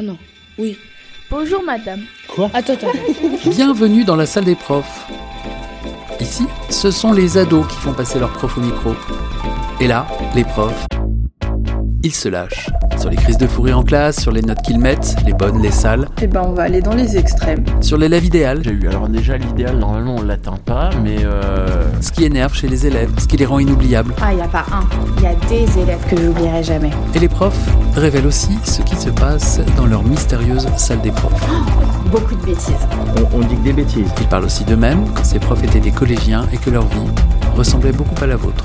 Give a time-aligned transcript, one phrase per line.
[0.00, 0.16] Ah non,
[0.58, 0.78] oui.
[1.28, 2.02] Bonjour madame.
[2.28, 2.92] Quoi Attends, attends.
[3.46, 5.08] Bienvenue dans la salle des profs.
[6.20, 8.94] Ici, ce sont les ados qui font passer leurs profs au micro.
[9.80, 10.06] Et là,
[10.36, 10.86] les profs,
[12.04, 12.68] ils se lâchent.
[12.98, 15.62] Sur les crises de fou rire en classe, sur les notes qu'ils mettent, les bonnes,
[15.62, 17.64] les sales, Eh ben, on va aller dans les extrêmes.
[17.80, 18.88] sur l'élève idéal, J'ai eu.
[18.88, 21.66] Alors déjà, l'idéal, normalement, on l'atteint pas, mais euh,
[22.00, 24.14] ce qui énerve chez les élèves, ce qui les rend inoubliables.
[24.20, 24.80] Ah, il n'y a pas un.
[25.18, 26.90] Il y a des élèves que j'oublierai jamais.
[27.14, 31.40] Et les profs révèlent aussi ce qui se passe dans leur mystérieuse salle des profs.
[32.10, 32.74] Beaucoup de bêtises.
[33.32, 34.10] On, on dit que des bêtises.
[34.20, 36.98] Ils parlent aussi d'eux-mêmes quand ces profs étaient des collégiens et que leur vie
[37.56, 38.64] ressemblait beaucoup à la vôtre.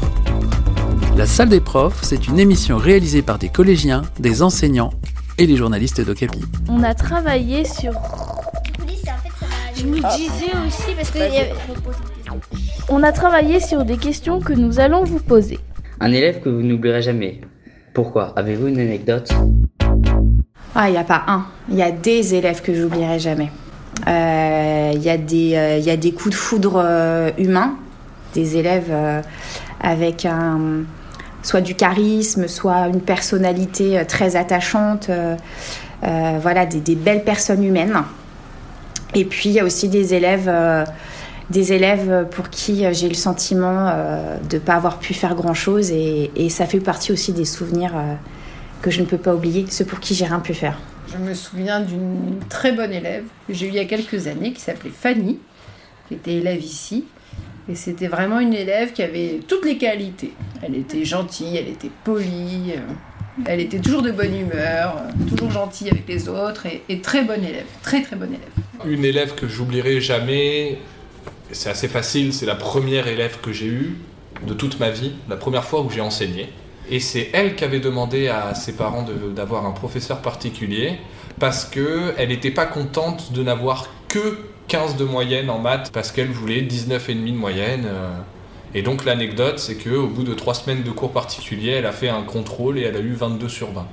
[1.16, 4.91] La salle des profs, c'est une émission réalisée par des collégiens, des enseignants
[5.38, 6.40] et les journalistes d'Ocapi.
[6.67, 7.94] On a travaillé sur...
[9.76, 11.54] Je me disais aussi parce que il y avait-
[12.90, 15.59] On a travaillé sur des questions que nous allons vous poser.
[15.99, 17.41] Un élève que vous n'oublierez jamais.
[17.93, 18.34] Pourquoi?
[18.35, 19.32] Avez-vous une anecdote?
[20.76, 21.45] Ah, il n'y a pas un.
[21.70, 23.52] Il y a des élèves que j'oublierai jamais.
[24.07, 27.76] Euh, Il y, a des, euh, il y a des coups de foudre euh, humains,
[28.34, 29.21] des élèves euh,
[29.82, 30.84] avec un,
[31.44, 35.36] soit du charisme, soit une personnalité euh, très attachante, euh,
[36.04, 38.02] euh, voilà, des, belles personnes humaines.
[39.13, 40.52] Et puis il y a aussi des élèves,
[41.52, 43.91] des élèves pour qui j'ai le sentiment
[44.49, 47.91] de ne pas avoir pu faire grand-chose et, et ça fait partie aussi des souvenirs
[48.82, 50.80] que je ne peux pas oublier, ceux pour qui j'ai rien pu faire.
[51.14, 54.52] Je me souviens d'une très bonne élève que j'ai eue il y a quelques années
[54.52, 55.38] qui s'appelait Fanny,
[56.08, 57.05] qui était élève ici.
[57.69, 60.33] Et c'était vraiment une élève qui avait toutes les qualités.
[60.61, 62.93] Elle était gentille, elle était polie, euh,
[63.45, 67.44] elle était toujours de bonne humeur, euh, toujours gentille avec les autres et, très bonne
[67.44, 68.94] élève, très très bonne élève.
[68.94, 70.78] Une élève que j'oublierai jamais,
[71.51, 73.95] c'est assez facile, c'est la première élève que j'ai eue
[74.45, 76.50] de toute ma vie, la première fois où j'ai enseigné.
[76.89, 80.97] Et c'est elle qui avait demandé à ses parents d'avoir un professeur particulier
[81.39, 84.38] parce qu'elle n'était pas contente de n'avoir que
[84.74, 87.84] 15 de moyenne en maths parce qu'elle voulait 19,5 de moyenne.
[87.85, 88.09] euh.
[88.74, 92.09] Et donc l'anecdote, c'est qu'au bout de 3 semaines de cours particuliers, elle a fait
[92.09, 93.86] un contrôle et elle a eu 22 sur 20.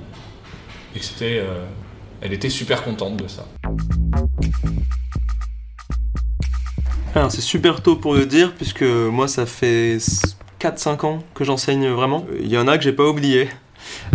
[0.95, 1.65] Et c'était, euh,
[2.21, 3.45] elle était super contente de ça.
[7.13, 9.99] Alors, c'est super tôt pour le dire, puisque moi, ça fait
[10.59, 12.25] 4-5 ans que j'enseigne vraiment.
[12.39, 13.49] Il y en a que j'ai pas oublié.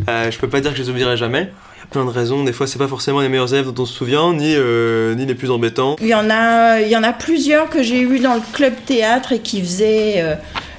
[0.08, 1.48] Euh, je peux pas dire que je les oublierai jamais.
[1.90, 2.44] Plein de raisons.
[2.44, 5.26] Des fois, c'est pas forcément les meilleurs élèves dont on se souvient, ni, euh, ni
[5.26, 5.96] les plus embêtants.
[6.00, 8.74] Il y en a, il y en a plusieurs que j'ai eu dans le club
[8.86, 10.34] théâtre et qui faisaient, euh,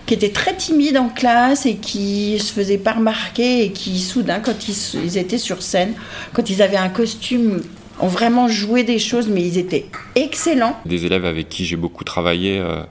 [0.05, 4.39] qui étaient très timides en classe et qui se faisaient pas remarquer et qui soudain,
[4.39, 5.93] quand ils étaient sur scène,
[6.33, 7.61] quand ils avaient un costume,
[7.99, 9.85] ont vraiment joué des choses, mais ils étaient
[10.15, 10.77] excellents.
[10.85, 12.83] Des élèves avec qui j'ai beaucoup travaillé euh,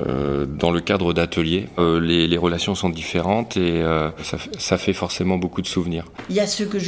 [0.00, 1.68] euh, dans le cadre d'ateliers.
[1.78, 4.10] Euh, les, les relations sont différentes et euh,
[4.58, 6.04] ça, fait forcément beaucoup de souvenirs.
[6.30, 6.78] Il y a ceux que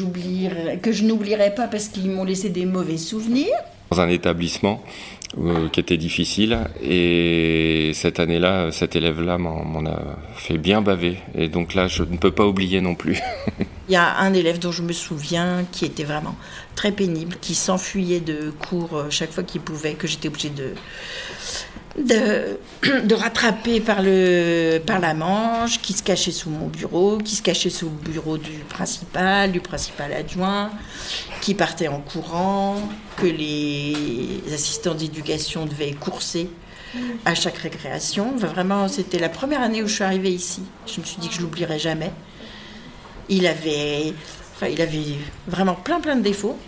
[0.77, 3.55] que je n'oublierai pas parce qu'ils m'ont laissé des mauvais souvenirs.
[3.91, 4.83] Dans un établissement
[5.73, 11.75] qui était difficile et cette année-là, cet élève-là m'en a fait bien baver et donc
[11.75, 13.21] là, je ne peux pas oublier non plus.
[13.89, 16.37] Il y a un élève dont je me souviens qui était vraiment
[16.75, 20.75] très pénible, qui s'enfuyait de cours chaque fois qu'il pouvait, que j'étais obligée de,
[21.99, 27.43] de, rattraper par, le, par la manche, qui se cachait sous mon bureau, qui se
[27.43, 30.71] cachait sous le bureau du principal, du principal adjoint,
[31.41, 32.77] qui partait en courant,
[33.17, 36.51] que les assistants d'éducation devaient courser
[37.25, 38.37] à chaque récréation.
[38.37, 40.63] Vraiment, c'était la première année où je suis arrivée ici.
[40.87, 42.13] Je me suis dit que je l'oublierai jamais.
[43.29, 44.13] Il avait,
[44.55, 45.17] enfin, il avait
[45.49, 46.59] vraiment plein plein de défauts.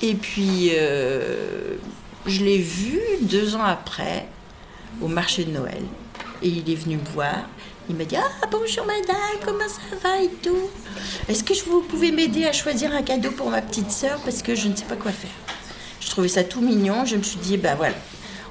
[0.00, 1.76] Et puis, euh,
[2.26, 4.26] je l'ai vu deux ans après
[5.00, 5.82] au marché de Noël.
[6.42, 7.48] Et il est venu me voir.
[7.88, 10.68] Il m'a dit Ah, bonjour madame, comment ça va et tout?
[11.28, 14.54] Est-ce que vous pouvez m'aider à choisir un cadeau pour ma petite sœur parce que
[14.54, 15.30] je ne sais pas quoi faire?
[16.00, 17.04] Je trouvais ça tout mignon.
[17.04, 17.94] Je me suis dit Ben voilà,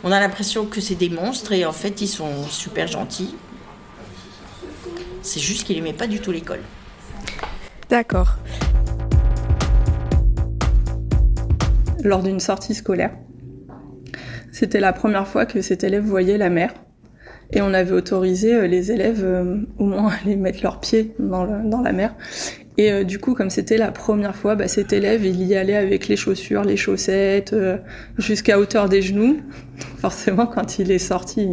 [0.04, 3.36] on a l'impression que c'est des monstres et en fait, ils sont super gentils.
[5.22, 6.62] C'est juste qu'il aimait pas du tout l'école.
[7.90, 8.36] D'accord.
[12.04, 13.12] Lors d'une sortie scolaire,
[14.52, 16.74] c'était la première fois que cet élève voyait la mer.
[17.54, 21.14] Et on avait autorisé euh, les élèves euh, au moins à aller mettre leurs pieds
[21.20, 22.16] dans, le- dans la mer.
[22.78, 25.76] Et euh, du coup, comme c'était la première fois, bah, cet élève, il y allait
[25.76, 27.78] avec les chaussures, les chaussettes, euh,
[28.18, 29.38] jusqu'à hauteur des genoux.
[29.98, 31.50] Forcément, quand il est sorti,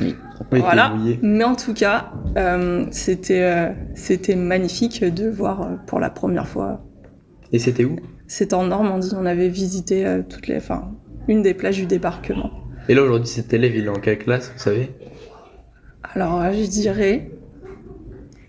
[0.00, 0.14] Oui,
[0.52, 0.94] voilà.
[1.22, 6.46] Mais en tout cas, euh, c'était euh, c'était magnifique de voir euh, pour la première
[6.46, 6.84] fois.
[7.52, 7.96] Et c'était où?
[8.26, 9.10] C'était en Normandie.
[9.16, 10.92] On avait visité euh, toutes les, enfin,
[11.28, 12.50] une des plages du débarquement.
[12.88, 14.90] Et là aujourd'hui cet élève il est en quelle classe vous savez?
[16.12, 17.30] Alors, euh, je dirais,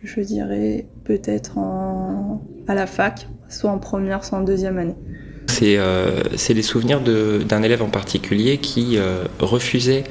[0.03, 4.95] je dirais peut-être en à la fac soit en première, soit en deuxième année.
[5.47, 10.03] C'est euh, les souvenirs d'un élève en particulier qui euh, refusait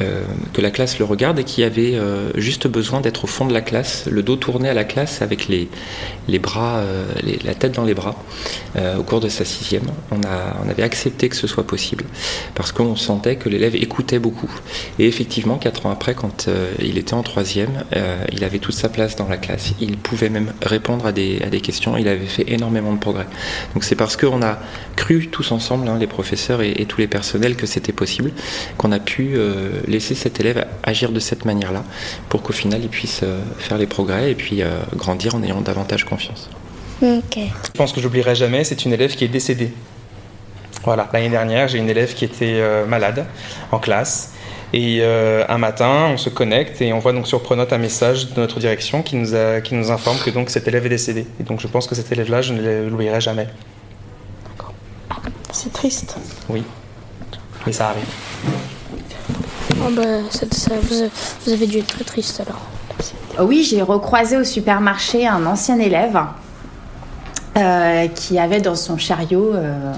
[0.00, 0.22] euh,
[0.52, 3.52] que la classe le regarde et qui avait euh, juste besoin d'être au fond de
[3.52, 5.68] la classe, le dos tourné à la classe avec les,
[6.28, 7.04] les bras, euh,
[7.44, 8.16] la tête dans les bras
[8.98, 9.82] au cours de sa sixième.
[10.10, 12.04] On, a, on avait accepté que ce soit possible
[12.54, 14.50] parce qu'on sentait que l'élève écoutait beaucoup.
[14.98, 16.48] Et effectivement, quatre ans après, quand
[16.78, 17.84] il était en troisième,
[18.32, 19.74] il avait toute sa place dans la classe.
[19.80, 21.98] Il pouvait même répondre à des, à des questions.
[21.98, 23.26] Il avait fait énormément de progrès.
[23.74, 24.58] Donc c'est parce qu'on a
[24.96, 28.32] cru tous ensemble, hein, les professeurs et, et, tous les personnels, que c'était possible,
[28.78, 29.36] qu'on a pu
[29.86, 31.84] laisser cet élève agir de cette manière-là
[32.28, 35.60] pour qu'au final il puisse euh, faire les progrès et puis euh, grandir en ayant
[35.60, 36.48] davantage confiance.
[37.02, 37.36] Ok.
[37.36, 39.72] Je pense que j'oublierai jamais, c'est une élève qui est décédée.
[40.84, 43.26] Voilà, l'année dernière, j'ai une élève qui était euh, malade
[43.70, 44.32] en classe.
[44.74, 48.40] Et un matin, on se connecte et on voit donc sur Pronote un message de
[48.40, 51.26] notre direction qui nous, a, qui nous informe que donc cet élève est décédé.
[51.38, 53.48] Et donc je pense que cet élève-là, je ne l'oublierai jamais.
[54.48, 54.72] D'accord.
[55.52, 56.16] C'est triste.
[56.48, 56.62] Oui,
[57.66, 58.06] mais ça arrive.
[59.84, 62.60] Oh bah, ça, vous, avez dû être très triste alors.
[63.40, 66.20] Oui, j'ai recroisé au supermarché un ancien élève
[67.56, 69.92] euh, qui avait dans son chariot euh,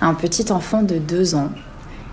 [0.00, 1.50] un petit enfant de deux ans.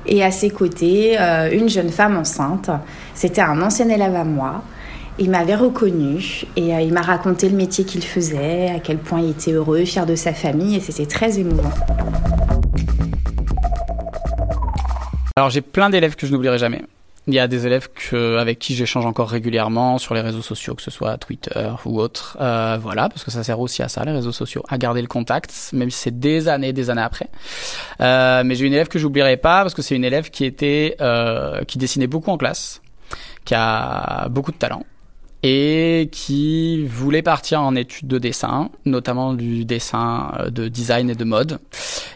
[0.08, 2.72] Et à ses côtés, euh, une jeune femme enceinte.
[3.14, 4.64] C'était un ancien élève à moi.
[5.20, 9.32] Il m'avait reconnu et il m'a raconté le métier qu'il faisait, à quel point il
[9.32, 11.70] était heureux, fier de sa famille, et c'était très émouvant.
[15.36, 16.82] Alors j'ai plein d'élèves que je n'oublierai jamais.
[17.32, 20.76] Il y a des élèves que, avec qui j'échange encore régulièrement sur les réseaux sociaux,
[20.76, 22.38] que ce soit Twitter ou autre.
[22.42, 25.08] Euh, voilà, parce que ça sert aussi à ça, les réseaux sociaux, à garder le
[25.08, 27.30] contact, même si c'est des années, des années après.
[28.02, 30.98] Euh, mais j'ai une élève que j'oublierai pas parce que c'est une élève qui était,
[31.00, 32.82] euh, qui dessinait beaucoup en classe,
[33.46, 34.84] qui a beaucoup de talent
[35.44, 41.16] et qui voulait partir en études de dessin, notamment du dessin euh, de design et
[41.16, 41.60] de mode.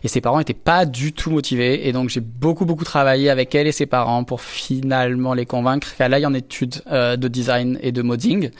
[0.04, 1.88] Et ses parents n'étaient pas du tout motivés.
[1.88, 5.96] Et donc j'ai beaucoup beaucoup travaillé avec elle et ses parents pour finalement les convaincre
[5.96, 8.52] qu'elle aille en études euh, de design et de modding.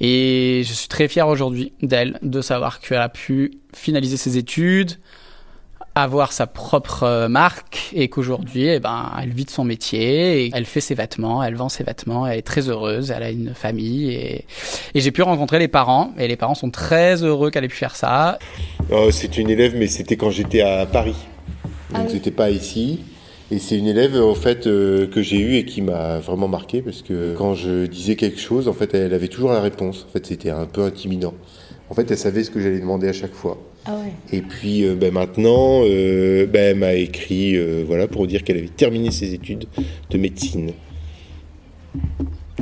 [0.00, 4.92] Et je suis très fier aujourd'hui d'elle, de savoir qu'elle a pu finaliser ses études,
[6.02, 10.50] avoir sa propre euh, marque et qu'aujourd'hui, eh ben, elle vit de son métier et
[10.54, 13.54] elle fait ses vêtements, elle vend ses vêtements, elle est très heureuse, elle a une
[13.54, 14.44] famille et,
[14.94, 17.76] et j'ai pu rencontrer les parents et les parents sont très heureux qu'elle ait pu
[17.76, 18.38] faire ça.
[18.90, 21.16] Oh, c'est une élève, mais c'était quand j'étais à Paris,
[21.92, 23.00] donc ah c'était pas ici.
[23.50, 26.82] Et c'est une élève en fait euh, que j'ai eue et qui m'a vraiment marqué
[26.82, 30.06] parce que quand je disais quelque chose, en fait, elle avait toujours la réponse.
[30.06, 31.32] En fait, c'était un peu intimidant.
[31.88, 33.56] En fait, elle savait ce que j'allais demander à chaque fois.
[33.90, 33.94] Ah
[34.34, 38.58] et puis euh, ben, maintenant, euh, ben, elle m'a écrit euh, voilà, pour dire qu'elle
[38.58, 39.64] avait terminé ses études
[40.10, 40.72] de médecine.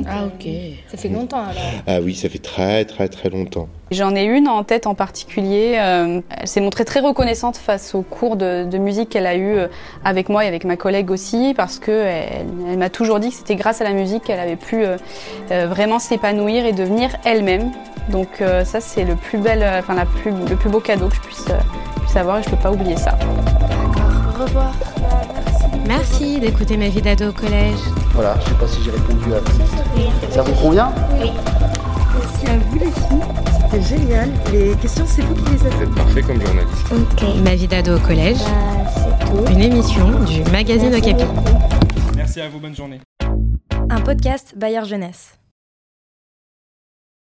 [0.05, 0.47] Ah ok,
[0.87, 1.61] ça fait longtemps alors.
[1.85, 3.67] Ah oui, ça fait très très très longtemps.
[3.91, 5.71] J'en ai une en tête en particulier.
[5.73, 9.57] elle s'est montrée très reconnaissante face au cours de, musique qu'elle a eu
[10.05, 13.55] avec moi et avec ma collègue aussi, parce que elle, m'a toujours dit que c'était
[13.55, 14.85] grâce à la musique qu'elle avait pu
[15.49, 17.71] vraiment s'épanouir et devenir elle-même.
[18.09, 21.07] Donc euh, ça c'est le plus bel, euh, enfin la plus, le plus beau cadeau
[21.09, 21.59] que je puisse, euh,
[22.01, 23.17] puisse avoir et je peux pas oublier ça.
[24.39, 24.73] Au revoir.
[25.85, 27.79] Merci d'écouter ma vie d'ado au collège.
[28.13, 30.31] Voilà, je sais pas si j'ai répondu à tout.
[30.31, 30.91] Ça vous convient?
[31.19, 31.31] Oui.
[32.19, 33.71] Merci à vous les filles.
[33.71, 34.29] C'était génial.
[34.51, 35.75] Les questions, c'est vous qui les avez.
[35.75, 36.91] Vous êtes parfait comme journaliste.
[36.91, 37.23] Ok.
[37.43, 38.37] Ma vie d'ado au collège.
[38.39, 41.23] Bah, Une émission du magazine Okapi.
[42.15, 42.99] Merci à vous, bonne journée.
[43.89, 45.37] Un podcast Bayard Jeunesse.